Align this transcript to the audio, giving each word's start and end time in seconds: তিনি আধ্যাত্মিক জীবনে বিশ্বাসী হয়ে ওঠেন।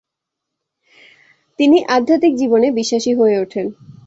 তিনি 1.59 1.77
আধ্যাত্মিক 1.95 2.33
জীবনে 2.35 2.67
বিশ্বাসী 2.71 3.11
হয়ে 3.15 3.35
ওঠেন। 3.39 3.65